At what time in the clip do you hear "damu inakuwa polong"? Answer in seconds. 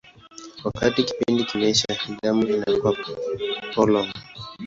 2.23-4.09